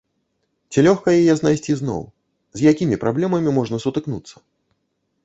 [0.71, 2.01] Ці лёгка яе знайсці зноў,
[2.59, 4.35] з якімі праблемамі можна сутыкнуцца?